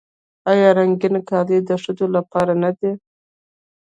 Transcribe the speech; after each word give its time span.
آیا 0.51 0.69
رنګین 0.77 1.15
کالي 1.29 1.57
د 1.63 1.69
ښځو 1.83 2.05
لپاره 2.15 2.53
نه 2.63 2.71
دي؟ 2.77 2.91